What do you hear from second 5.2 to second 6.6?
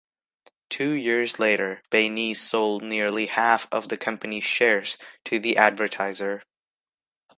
to The Advertiser.